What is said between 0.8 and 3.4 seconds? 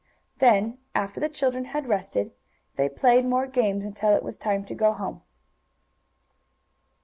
after the children had rested, they played